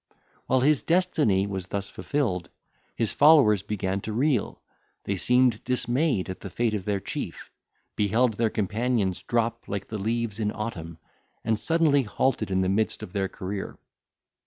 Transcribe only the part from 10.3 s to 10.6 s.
in